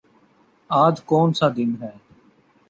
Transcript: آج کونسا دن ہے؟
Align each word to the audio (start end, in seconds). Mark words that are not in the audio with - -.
آج 0.69 0.95
کونسا 1.01 1.47
دن 1.49 1.71
ہے؟ 1.81 1.91